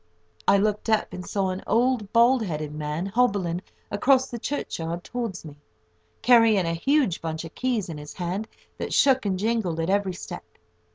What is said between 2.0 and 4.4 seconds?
bald headed man hobbling across the